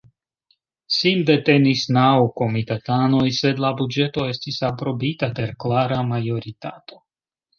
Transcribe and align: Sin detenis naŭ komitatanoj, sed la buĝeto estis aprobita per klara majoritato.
Sin 0.93 1.19
detenis 1.29 1.83
naŭ 1.97 2.07
komitatanoj, 2.41 3.27
sed 3.41 3.61
la 3.65 3.71
buĝeto 3.81 4.25
estis 4.31 4.59
aprobita 4.71 5.31
per 5.41 5.55
klara 5.65 6.01
majoritato. 6.15 7.01